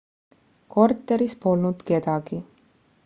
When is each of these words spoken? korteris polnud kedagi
korteris 0.75 1.35
polnud 1.43 1.85
kedagi 1.91 2.41